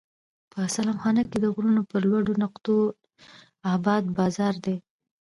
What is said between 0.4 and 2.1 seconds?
په سلام خانه کې د غرونو پر